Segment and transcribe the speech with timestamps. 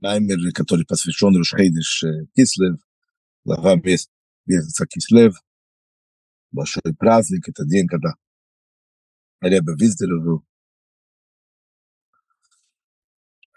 [0.00, 2.78] маймер, который посвящен Рушхейдыш Кислев,
[3.44, 3.76] глава
[4.46, 5.34] месяца Кислев,
[6.50, 8.14] большой праздник, это день, когда
[9.40, 10.44] Ребе выздоровел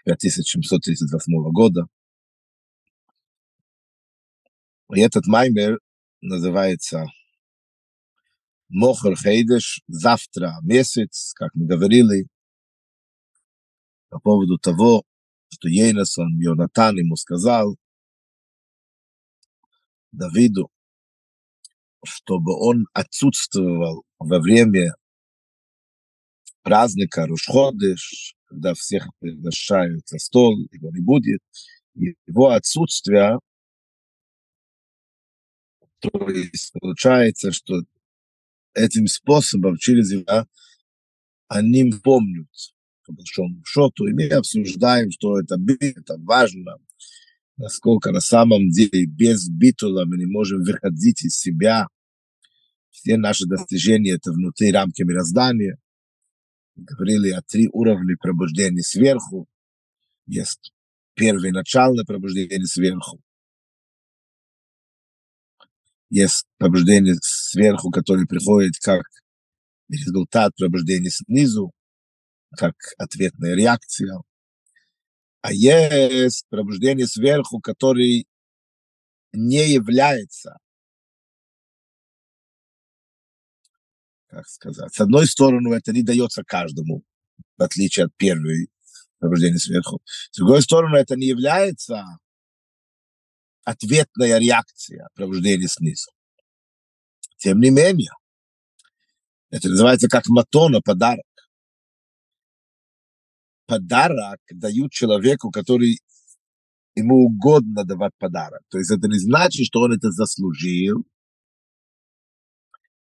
[0.04, 1.86] 5738 года.
[4.94, 5.80] И этот маймер
[6.20, 7.06] называется
[8.68, 12.26] Мохер Хейдеш, завтра месяц, как мы говорили,
[14.08, 15.04] по поводу того,
[15.50, 17.76] что Ейнасон, Йонатан ему сказал,
[20.12, 20.70] Давиду,
[22.04, 24.94] чтобы он отсутствовал во время
[26.62, 31.40] праздника Рушходыш, когда всех приглашают за стол, его не будет,
[31.94, 33.38] его отсутствие,
[36.00, 37.82] то есть получается, что
[38.74, 40.46] этим способом через его
[41.48, 42.48] они помнят,
[43.08, 46.76] по большому счету, и мы обсуждаем, что это это важно,
[47.56, 51.86] насколько на самом деле без битула мы не можем выходить из себя.
[52.90, 55.78] Все наши достижения это внутри рамки мироздания.
[56.76, 59.48] Говорили о три уровня пробуждения сверху.
[60.26, 60.74] Есть
[61.14, 63.20] первое начальное пробуждение сверху.
[66.10, 69.04] Есть пробуждение сверху, которое приходит как
[69.88, 71.72] результат пробуждения снизу,
[72.56, 74.22] как ответная реакция.
[75.40, 78.26] А есть пробуждение сверху, который
[79.32, 80.58] не является,
[84.28, 87.04] как сказать, с одной стороны, это не дается каждому,
[87.56, 88.68] в отличие от первой
[89.18, 90.00] пробуждения сверху.
[90.04, 92.04] С другой стороны, это не является
[93.64, 96.10] ответная реакция пробуждения снизу.
[97.36, 98.10] Тем не менее,
[99.50, 101.24] это называется как матона, подарок
[103.68, 106.00] подарок дают человеку, который
[106.96, 108.62] ему угодно давать подарок.
[108.70, 111.06] То есть это не значит, что он это заслужил.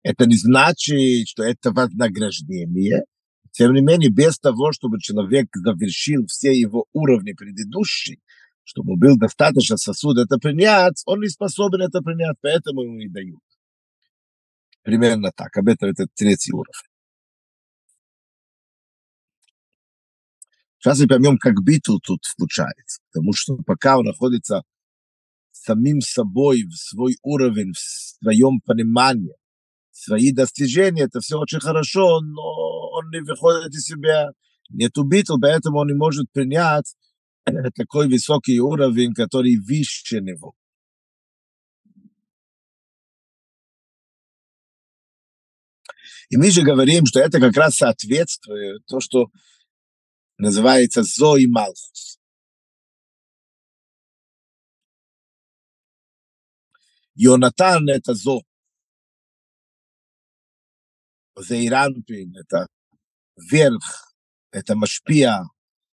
[0.04, 3.04] Это не значит, что это вознаграждение.
[3.52, 8.18] Тем не менее, без того, чтобы человек завершил все его уровни предыдущие,
[8.64, 13.40] чтобы был достаточно сосуд это принять, он не способен это принять, поэтому ему и дают.
[14.84, 15.56] Примерно так.
[15.58, 16.87] Об этом это третий уровень.
[20.80, 23.02] Сейчас мы поймем, как ביטול тут случается.
[23.12, 24.64] Потому что пока он находится
[25.52, 29.36] самим собой, в свой уровень, в своем понимании,
[29.92, 32.42] свои достижения, это все очень хорошо, но
[32.92, 34.30] он не выходит из себя.
[34.70, 36.96] Нету ביטול, поэтому он не может принять
[37.76, 40.54] такой высокий уровень, который выше него.
[46.30, 49.28] И мы же говорим, что это как раз соответствует то, что
[50.38, 52.20] называется Зои Малхус.
[57.16, 58.42] Йонатан— это Зо.
[61.36, 62.68] Зейранпин— это
[63.36, 64.14] верх,
[64.52, 65.44] это Машпия,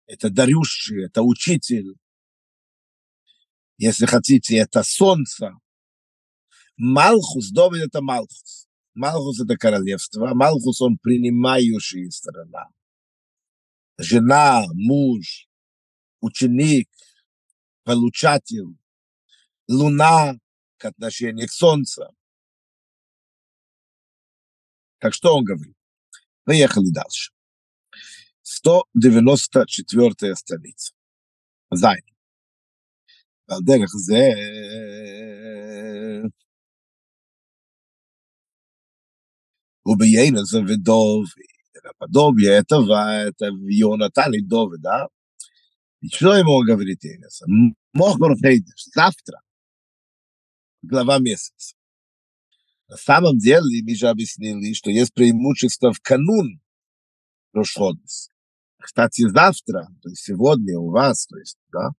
[0.07, 1.95] это дарющий, это учитель.
[3.79, 5.53] Если хотите, это солнце.
[6.77, 8.69] Малхус, Довид— это Малхус.
[8.95, 10.35] Малхус— это королевство.
[10.35, 12.69] Малхус— он принимающая сторона
[13.98, 15.48] жена, муж,
[16.22, 16.90] ученик,
[17.84, 18.78] получатель,
[19.68, 20.40] луна
[20.78, 22.03] к отношению к солнцу.
[25.00, 25.75] Так что он говорит?
[26.44, 27.31] Поехали дальше.
[28.42, 30.94] 194 страница.
[31.72, 32.03] Зайн.
[33.50, 34.24] על דרך זה
[39.88, 41.50] וביינס ודובי
[41.98, 45.09] Подобие этого, это Йонатан и Довид, да?
[46.00, 47.43] И что ему говорит Енес?
[47.93, 49.41] Мохбор Хейдеш, завтра,
[50.82, 51.75] глава месяца.
[52.88, 56.60] На самом деле, мы же объяснили, что есть преимущество в канун
[57.53, 58.28] Рошходес.
[58.78, 61.91] Кстати, завтра, то есть сегодня у вас, то есть, да,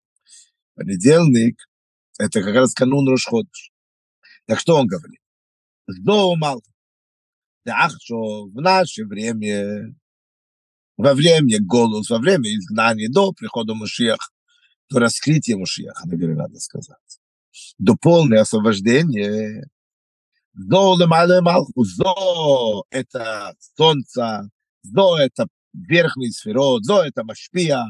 [0.75, 1.57] понедельник,
[2.19, 3.73] это как раз канун Рошходеш.
[4.47, 5.21] Так что он говорит?
[5.87, 6.37] Сдоу
[7.65, 7.97] Малка.
[8.01, 9.95] что в наше время,
[10.97, 14.31] во время голос, во время изгнания, до прихода Машиаха,
[14.91, 17.21] до раскрытия Машиаха, наверное, надо сказать,
[17.79, 19.69] до полного освобождения,
[20.55, 24.51] до Лемале Малху, до это солнце,
[24.83, 27.87] до это верхний сферот, до это Машпия,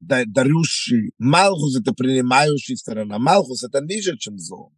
[0.00, 1.12] дарющий.
[1.18, 3.18] Малхус это принимающий сторона.
[3.18, 4.77] Малхус это ниже, чем зон.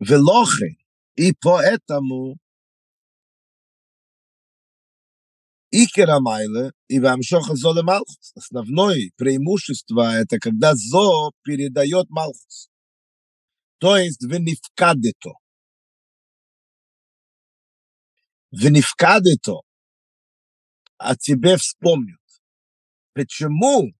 [0.00, 0.76] Велохе,
[1.14, 2.36] и поэтому
[5.70, 8.32] Икера Майле и Вамшоха Золе Малхус.
[8.34, 12.68] Основное преимущество– это когда Зо передает Малхус.
[13.78, 15.34] То есть венифкадето.
[18.52, 19.60] Венифкадето.
[20.98, 22.20] О тебе вспомнят.
[23.12, 23.92] Почему?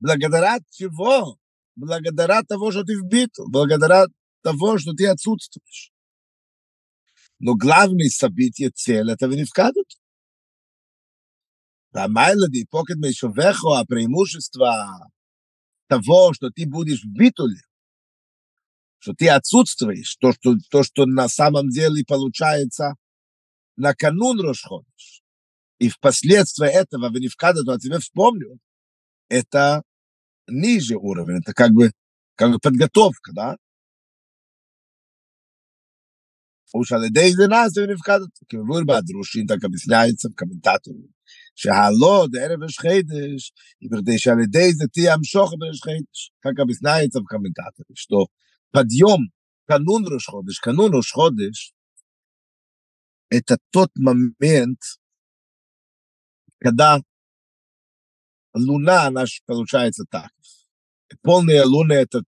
[0.00, 1.38] Благодаря чего?
[1.76, 3.44] Благодаря того, что ты вбиту.
[3.48, 4.06] Благодаря
[4.46, 5.90] того, что ты отсутствуешь.
[7.40, 9.88] Но главное событие, цель этого не вкадут.
[11.92, 15.10] А Майлоди, покет Мейшовехо, а преимущество
[15.88, 17.60] того, что ты будешь в битуле,
[18.98, 22.94] что ты отсутствуешь, то, что, то, что на самом деле получается
[23.76, 25.22] на канун расходишь.
[25.80, 28.60] и впоследствии этого в Нивкада, то о тебе вспомню,
[29.28, 29.82] это
[30.46, 31.90] ниже уровень, это как бы,
[32.36, 33.56] как бы подготовка, да?
[36.73, 41.07] Уж על ידי זה נעשה ונפקדת, כמבואר בהדרושים, так объясняется в комментаторе.
[41.55, 43.51] שהלא דערב ראש חידש,
[43.81, 46.31] בכדי שעל ידי זה תהיה המשוך בראש חידש.
[46.43, 48.27] כך объясняется в комментаторе, что
[48.71, 49.31] подъем
[49.67, 51.73] канун Рош Ходыш, канун Рош Ходыш,
[53.29, 54.79] это тот момент,
[56.59, 56.99] когда
[58.53, 60.31] луна, она получается так.
[61.21, 62.23] Полная луна — это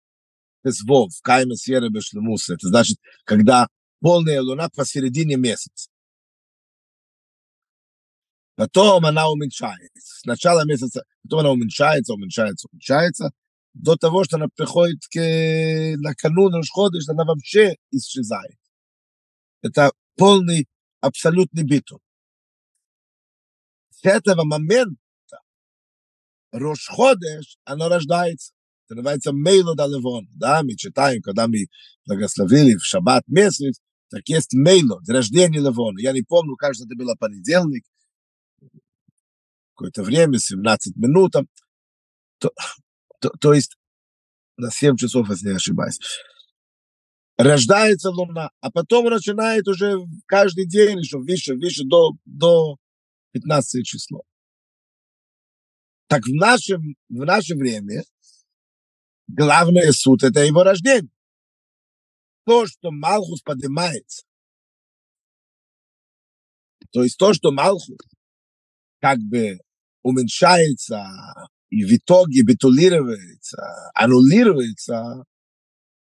[0.63, 2.55] Тезвов, Кайма Сьерра Бешлемуса.
[2.55, 3.67] Это значит, когда
[4.04, 5.88] полная луна посередине месяца.
[8.54, 10.18] Потом она уменьшается.
[10.18, 13.30] С начала месяца, потом она уменьшается, уменьшается, уменьшается,
[13.72, 15.16] до того, что она приходит к,
[15.96, 18.58] на канун Рошходыш, она вообще исчезает.
[19.62, 20.68] Это полный,
[21.00, 22.00] абсолютный битум.
[23.88, 25.00] С этого момента
[26.52, 28.52] Рошходыш, оно рождается.
[28.84, 30.28] Это называется Мейло Далевон.
[30.34, 31.68] Да, мы читаем, когда мы
[32.04, 33.80] благословили в шаббат месяц,
[34.14, 35.98] так есть Мейло, рождение Левона.
[35.98, 37.84] Я не помню, кажется, это было понедельник,
[39.70, 41.32] какое-то время, 17 минут,
[42.38, 42.52] то,
[43.18, 43.76] то, то есть
[44.56, 45.98] на 7 часов, если не ошибаюсь.
[47.36, 49.96] Рождается луна, а потом начинает уже
[50.26, 52.76] каждый день, еще выше, выше, до, до
[53.32, 54.20] 15 числа.
[56.06, 58.04] Так в нашем, в наше время
[59.26, 61.10] главное суд– это его рождение.
[62.44, 64.24] То, что Малхус поднимается,
[66.92, 67.96] то есть то, что Малхус
[69.00, 69.58] как бы
[70.02, 71.04] уменьшается
[71.70, 75.24] и в итоге битулируется, аннулируется,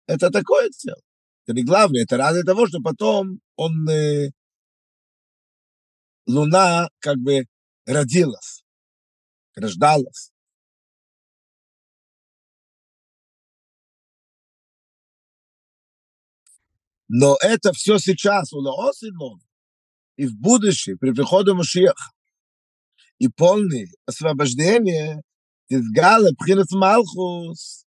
[0.07, 1.01] это такое дело.
[1.47, 4.31] Это не главное, это ради того, что потом он, э,
[6.27, 7.47] Луна как бы
[7.87, 8.65] родилась,
[9.55, 10.32] рождалась.
[17.15, 19.39] Но это все сейчас у Лаосинов
[20.17, 22.11] и в будущем, при приходе Машиаха
[23.19, 25.21] и полное освобождение
[25.69, 27.85] Тизгала, Пхинас Малхус.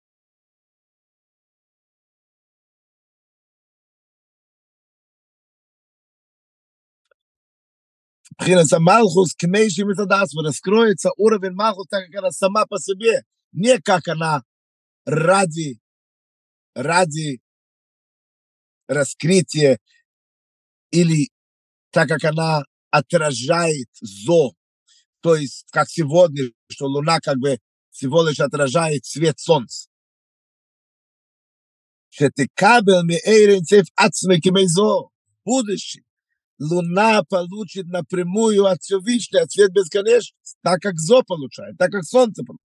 [8.38, 14.06] Пхинас Малхус, Кмейши Митадас, раскроется уровень Малхус, так как она сама по себе, не как
[14.06, 14.44] она
[15.04, 15.80] ради,
[16.76, 17.40] ради
[18.88, 19.78] раскрытие
[20.90, 21.30] или
[21.90, 24.54] так как она отражает зо,
[25.20, 27.58] то есть как сегодня, что Луна как бы
[27.90, 29.88] всего лишь отражает свет Солнца.
[35.44, 36.04] Будущее.
[36.58, 42.42] Луна получит напрямую от Всевышнего, от свет бесконечности, так как Зо получает, так как Солнце
[42.44, 42.65] получает.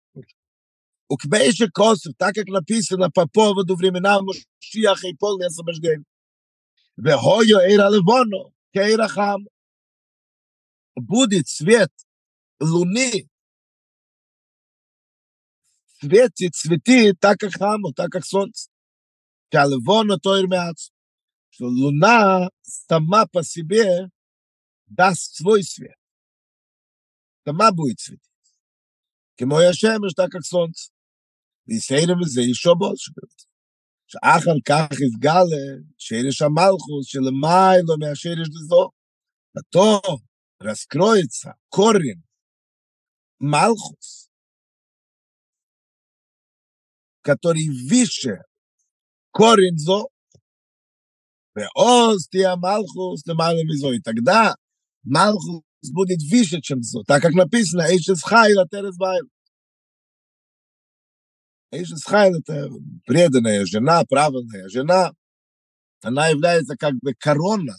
[1.09, 6.05] Ukbeische Kosov, tak jak napisano по поводу времена Мушиаха и полное освобождение.
[6.97, 9.47] Вехою эйра левону, кейра хам.
[10.95, 11.93] Будет цвет
[12.61, 13.29] луны,
[16.01, 18.69] цвет и цветы, так как хаму, так как солнце.
[19.51, 20.91] Калевону тойр мяц.
[21.51, 24.11] Что луна сама по себе
[24.87, 25.97] даст свой свет.
[27.45, 28.23] Сама будет цветить.
[29.37, 30.91] Кемой Ашемеш, так как солнце.
[31.68, 33.12] ויסיינו בזה אישו больше.
[34.08, 35.66] שאחר כך יתגלה
[35.98, 38.90] שרש המלכוס שלמיילו מהשרש לזו.
[39.56, 40.02] אותו
[40.60, 42.24] раскроется корень
[43.40, 44.30] Малхус,
[47.22, 48.42] который выше
[49.32, 50.08] корень зо,
[51.56, 53.92] Веоз тия Малхус лемале мизо.
[53.92, 54.56] И тогда
[55.04, 57.04] Малхус будет выше, чем зо.
[57.04, 59.28] Так как написано, Эйшес Хайл, Атерес Байл.
[61.71, 62.71] Эйшес Хайл– это
[63.05, 65.13] преданная жена, правильная жена.
[66.03, 67.75] она является как бы корона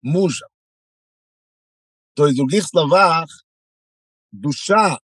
[0.00, 0.46] мужа.
[2.14, 3.28] То есть, в других словах,
[4.32, 4.98] душа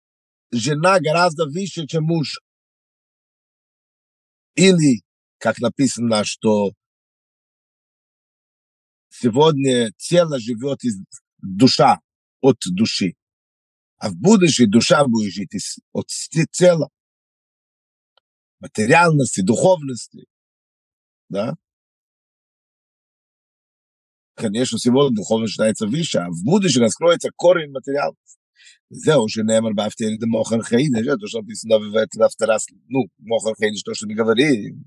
[0.52, 2.40] жена гораздо выше, чем муж.
[4.56, 5.02] Или,
[5.38, 6.74] как написано, что
[9.10, 11.02] сегодня тело живет из
[11.38, 12.00] душа,
[12.42, 13.16] от души.
[13.98, 16.08] А в будущем душа будет жить из, от
[16.52, 16.90] тела,
[18.61, 20.27] материальности, духовности.
[21.29, 21.55] Да?
[24.35, 28.25] Конечно, сегодня духовность считается выше, а в будущем раскроется корень материальности.
[28.91, 33.55] זהו שנאמר באפתר דה מוכר חיידש, это что написано в это второй раз, ну, мохар
[33.61, 34.85] хейдиш, то, что мы говорим.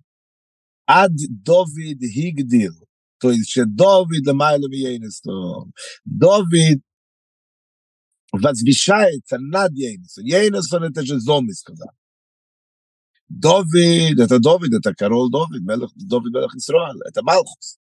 [0.88, 2.74] Ад Довид Хигдил,
[3.20, 5.74] то есть, что Довид Ламайло Ейнестон.
[6.06, 6.82] Довид
[8.32, 10.24] возвещается над Ейнестон.
[10.25, 11.20] Ейнестон это же
[13.41, 17.79] Довид, это Довид, это король Довид, Мелах, Довид Мелах Исраил, это Малхус.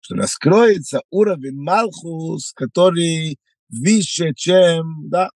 [0.00, 3.38] Что раскроется уровень Малхус, который
[3.68, 5.30] выше, чем, да,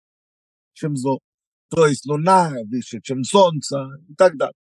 [0.72, 1.20] чем зо.
[1.68, 3.76] То есть луна выше, чем солнце
[4.08, 4.54] и так далее.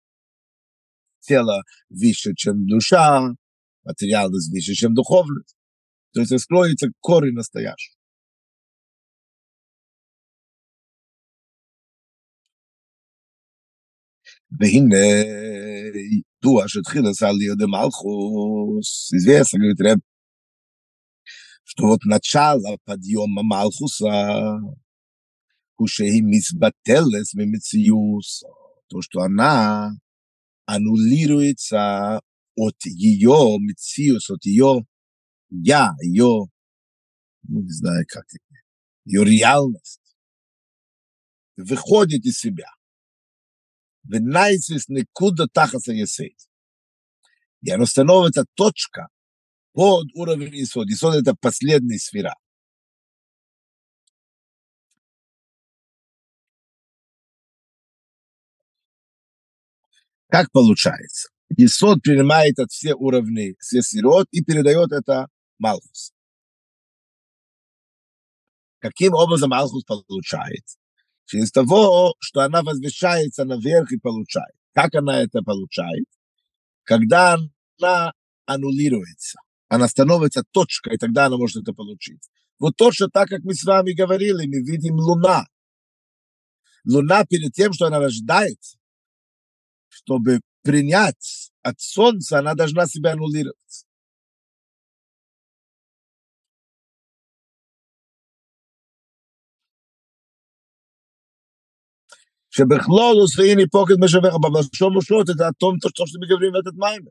[1.20, 3.30] Тело выше, чем душа,
[3.84, 5.54] материальность выше, чем духовность.
[6.12, 7.94] То есть раскроется корень настоящий.
[14.59, 15.07] והנה,
[16.11, 19.99] ידוע שהתחיל עשה לי עוד מלכוס, известно, говорит Реб,
[21.63, 24.59] что вот начало подъема Малхуса,
[25.75, 28.43] Хушеи Мисбателес Мимициюс,
[28.87, 29.91] то, что она
[30.65, 32.21] аннулируется
[32.55, 34.85] от ее Мициус, от ее
[35.49, 36.45] я, ее,
[37.43, 38.55] ну, не знаю как это,
[39.05, 40.17] ее реальность,
[41.57, 42.69] выходит из себя.
[44.04, 46.48] Венайсис никуда тахаса есейс.
[47.62, 49.08] И оно становится точка
[49.72, 50.88] под уровень Исод.
[50.88, 52.34] Исод– это последняя сфера.
[60.28, 61.28] Как получается?
[61.56, 65.28] Исод принимает от все уровни, все сирот и передает это
[65.58, 66.12] Малхус.
[68.78, 70.64] Каким образом Малхус получает?
[71.26, 74.54] Через того, что она возвещается наверх и получает.
[74.74, 76.04] Как она это получает?
[76.84, 77.38] Когда
[77.78, 78.12] она
[78.46, 79.38] аннулируется
[79.72, 82.28] она становится точкой, и тогда она может это получить.
[82.58, 85.46] Вот точно так, как мы с вами говорили, мы видим Луна.
[86.84, 88.76] Луна перед тем, что она рождается,
[89.88, 93.86] чтобы принять от Солнца, она должна себя аннулировать.
[102.51, 107.03] שבכלולוס והנה פוקד משבך, אבל בשום שוט את האטום תושטוף שמגברים את מים.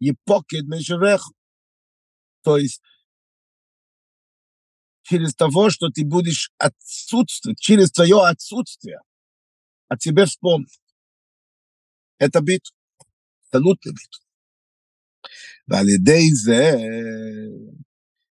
[0.00, 1.22] יפוקד משבך.
[2.42, 2.80] То есть
[5.02, 9.00] через того, что ты будешь отсутствовать, через твое отсутствие,
[9.88, 10.70] о тебе вспомнят.
[12.18, 12.74] Это битва,
[13.42, 14.24] абсолютный битва.
[15.68, 16.74] ועל ידי זה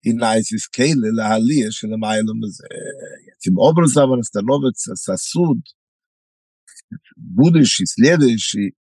[0.03, 5.61] Инайсис Кейле Лаалия Шелемайлом этим образом он становится сосуд,
[7.17, 8.75] будущий, следующий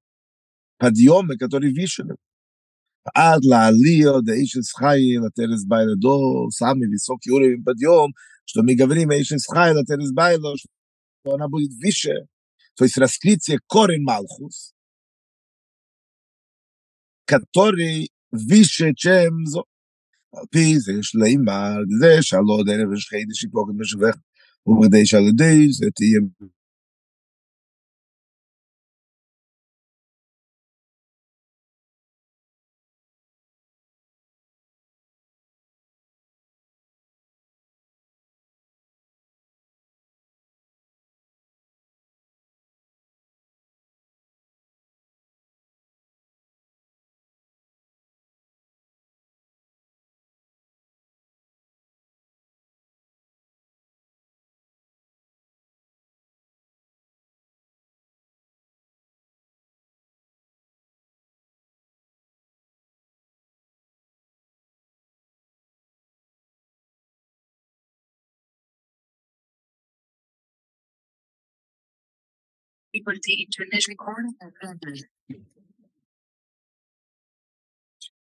[0.78, 2.04] подъемы, который выше
[3.16, 8.12] עד לעליו דאיש חי לטרס ביילדו, סמי ויסוק יורי בדיום,
[8.50, 12.26] что мы говорим о Ишес Хай, Латерес Байло, что она будет выше,
[12.76, 14.74] то есть раскрытие корень Малхус,
[17.26, 19.64] который выше, чем зо.
[20.52, 24.16] פי זה יש לימר, זה שלא דרך ושחי דשיפוק משבך,
[24.66, 26.20] ובדי שעל ידי זה תהיה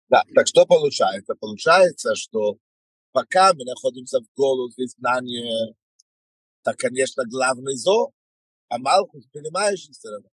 [0.08, 1.34] Да, так что получается?
[1.36, 2.58] Получается, что
[3.12, 5.74] пока мы находимся в голос в изгнании,
[6.62, 8.10] так, конечно, главный зо,
[8.68, 10.28] а Малхус, понимаешь, сторона.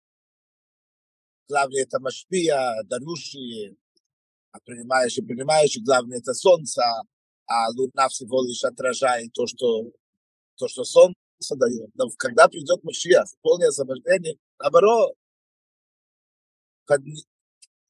[1.47, 3.77] Главное, это Машпия, Даруши,
[4.51, 5.17] а принимаешь,
[5.77, 6.83] и главное это солнце,
[7.45, 9.91] а луна всего лишь отражает то, что,
[10.55, 11.17] то, что солнце
[11.55, 11.89] дает.
[11.95, 15.13] Но когда придет Машиах, полное освобождение, наоборот,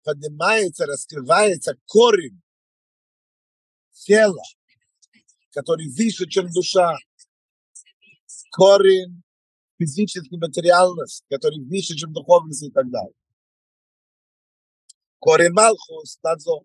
[0.04, 2.42] поднимается, раскрывается корень
[3.92, 4.44] тела,
[5.51, 6.96] который выше, чем душа.
[8.51, 9.24] Корень
[9.77, 13.13] физической материальности, который выше, чем духовность и так далее.
[15.20, 16.63] Корень Малхус, Тадзо.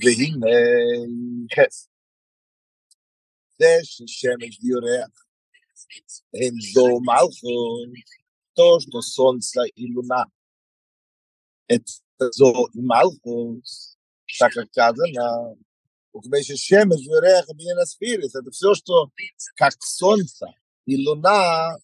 [0.00, 0.46] והנה
[1.54, 1.88] חס.
[3.58, 5.24] זה ששמש דיורח,
[6.34, 7.88] הם זו מלכות,
[8.54, 10.26] то, что солнце и луна
[11.68, 13.96] это зо и малхус,
[14.38, 15.56] так как сказано,
[16.12, 19.10] у тебя еще шемеш, верех, бинена сфирис, это все, что
[19.56, 20.46] как солнце
[20.86, 21.76] и луна,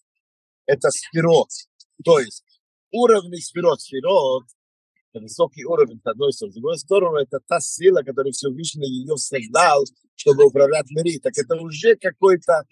[0.65, 1.49] это сферот.
[2.03, 2.43] То есть
[2.91, 4.43] уровни сферот, сферот,
[5.13, 6.51] высокий уровень, с одной стороны.
[6.51, 9.83] С другой стороны, это та сила, которую Всевышний ее создал,
[10.15, 11.21] чтобы управлять миром.
[11.21, 12.63] Так это уже какой-то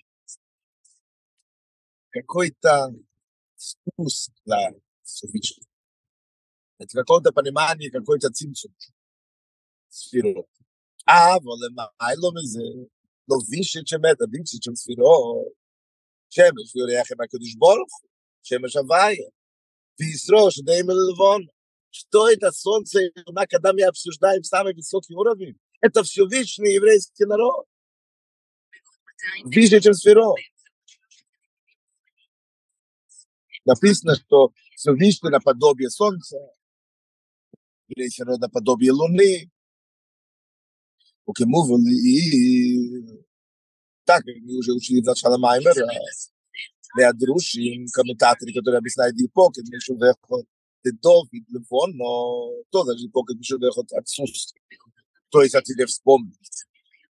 [2.10, 2.94] какой-то
[3.56, 4.72] спуск для
[5.04, 5.68] Всевышнего.
[6.80, 8.72] Это какое-то понимание, какой-то цимцум.
[9.92, 10.58] ספירות.
[11.08, 12.68] אבל למיילו מזה,
[13.30, 15.48] לא וישת שמת, הווישת של ספירות,
[16.30, 18.10] שמש ויורח עם הקדוש ברוך הוא,
[18.44, 19.30] שמש הוויה,
[20.00, 21.42] וישרו שדי מלבון,
[21.93, 25.59] что это солнце и луна, когда мы обсуждаем самый высокий уровень.
[25.81, 27.67] Это все вечный еврейский народ.
[29.45, 30.33] Ближе, чем сферо.
[33.65, 36.37] Написано, что все Всевышний наподобие солнца,
[37.89, 39.51] еврейский народ наподобие луны.
[41.27, 43.23] У кему и
[44.05, 45.87] Так, мы уже учили в начале Маймера,
[46.97, 49.17] для дружин, комментаторы, которые объясняют
[49.59, 50.47] и Мишу Вехот,
[50.84, 54.64] Давид, Левон, но тоже Дипокет, Мишу Вехот отсутствует.
[55.30, 56.66] То есть, о тебе вспомнить.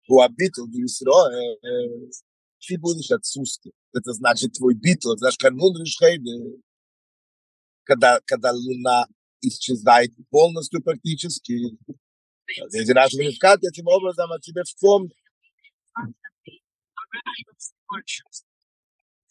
[0.09, 1.31] У Абитл, Исро,
[2.61, 3.75] ты будешь отсутствовать.
[3.95, 6.61] Это значит твой битл, знаешь, канун решхейды,
[7.85, 9.07] когда, когда луна
[9.41, 11.79] исчезает полностью практически,
[12.73, 15.17] Если наш Мишкат этим образом о тебе вспомнит.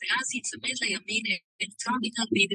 [0.02, 1.26] ואז ייצמד לימין
[1.62, 2.48] אלקטרון על בי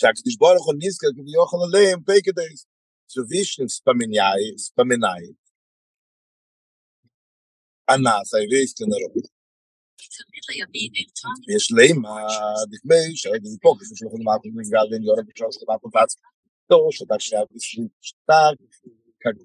[0.00, 2.66] sagt dis borg und nis kel wie och le im peke des
[3.12, 5.24] so wischen spaminai spaminai
[7.92, 9.26] anna sei weis ken rot
[11.46, 12.00] Wir schleim,
[12.70, 15.78] dik mei, schau dir pok, so schlo khun mat mit gal den jorn bechos ba
[15.78, 16.16] po platz.
[16.68, 17.82] Do so da schau bis shi
[18.28, 18.56] tag,
[19.22, 19.36] kag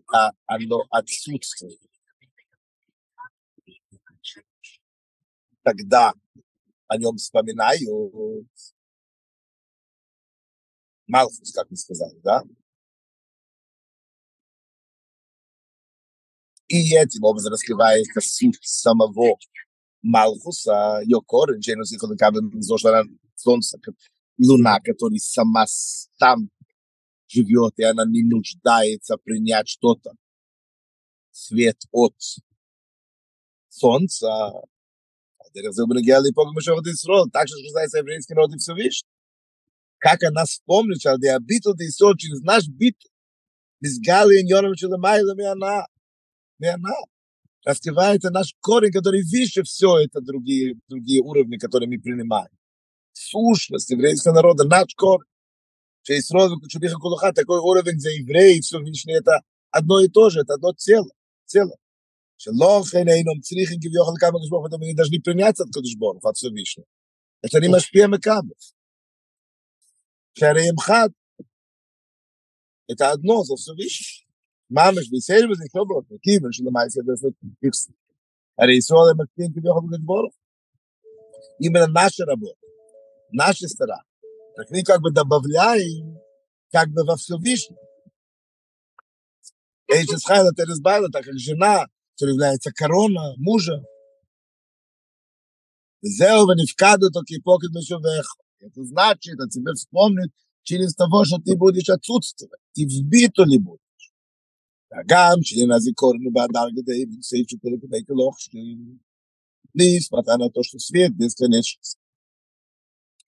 [11.07, 12.43] Малфус, как мы сказали, да?
[16.67, 19.37] И этим образом раскрывается суть самого
[20.01, 22.17] Малхуса, ее корень, через который
[23.35, 23.79] солнце,
[24.37, 25.65] луна, который сама
[26.17, 26.49] там
[27.27, 30.11] живет, и она не нуждается принять что-то.
[31.31, 32.15] Свет от
[33.69, 34.51] солнца.
[37.31, 39.03] Так же нуждается еврейский народ и все вещь
[40.04, 43.06] Как она вспомнит, что der битл die so через наш битл,
[43.80, 45.86] без гали и ньоном шелемайла миана,
[46.58, 46.94] миана.
[47.64, 52.48] Раскрывается наш корень, который выше все это другие, другие уровни, которые мы принимаем.
[53.12, 55.26] Сущность еврейского народа, наш корень.
[56.06, 60.54] שישרוד וקודשוביך כל אחד, такой уровень זה עברי, Всевышний, это одно и то же, это
[60.54, 61.12] одно целое,
[61.44, 61.76] целое.
[62.38, 66.22] שלא כן היינו צריכים כביכול כמה קדוש ברוך הוא, мы должны принять от קדוש ברוך
[66.22, 66.86] הוא, от Всевышнего.
[67.42, 68.54] это не משפיע מכבל.
[70.38, 71.08] שהרי הם חד.
[72.92, 74.26] это одно, זה Всевышний.
[74.70, 77.28] ממש, בישראל וזה כל ברוך הוא, כיוון שלמעשה זה
[77.60, 77.92] פיפסי.
[78.58, 80.40] הרי ישראל הם מקטין כביכול בקדוש ברוך הוא.
[81.62, 82.66] אם это наши работы,
[83.32, 84.04] наши старания.
[84.56, 86.18] Так мы как бы добавляем,
[86.72, 87.76] как бы во Всевышнем.
[89.88, 93.82] Эйчес Хайла Тересбайла, так как жена, что является корона мужа,
[96.04, 98.26] וזהו ונפקד אותו כפוקד משובך.
[98.60, 100.30] Это значит, от тебя вспомнит
[100.62, 102.60] через того, что ты будешь отсутствовать.
[102.74, 103.80] Ты вбито ли будешь.
[105.06, 108.76] גם שלנה זיכורנו באדר גדי, סעיף שכל כדי כלוך שלי.
[109.74, 112.00] נשמע на то, что свет бесконечности.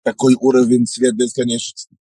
[0.03, 1.95] такой уровень свет бесконечности.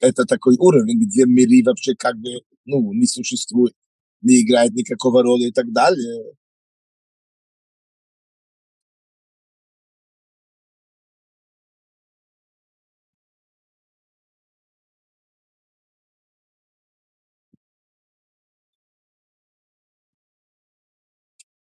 [0.00, 2.28] Это такой уровень, где мири вообще как бы,
[2.66, 3.74] ну, не существует,
[4.20, 6.34] не играет никакого роли и так далее.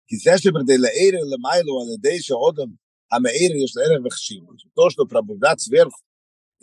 [0.08, 2.70] כי זה שבדי למיילו על ידי שאודם
[3.12, 4.56] המאיר יש לה ערך וחשיבות.
[4.74, 6.02] То, что пробуждать сверху,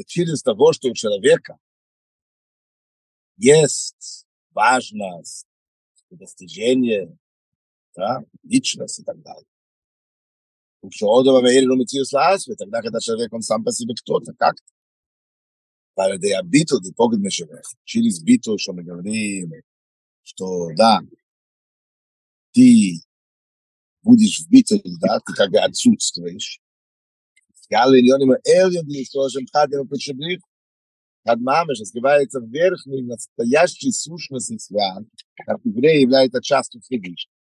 [0.07, 1.59] через того, что у человека
[3.37, 5.47] есть важность,
[6.11, 7.17] достижение,
[7.95, 9.47] да, личность и так далее.
[10.83, 14.73] У Шоодова Меири Румитиус Лаасве, тогда, когда человек, он сам по себе кто-то, как-то.
[15.95, 17.67] Para de habito de погод Мешевех.
[17.85, 19.53] Через биту, что мы говорим,
[20.23, 21.01] что, да,
[22.53, 23.01] ты
[24.06, 26.62] будешь в битве, да, ты как бы отсутствуешь.
[27.72, 29.04] Он ему эльен, не
[31.28, 35.06] Had mamish, es gewalt zur werch mit naстоящей сущности свят,
[35.48, 37.35] как еврей является частью Всевышнего.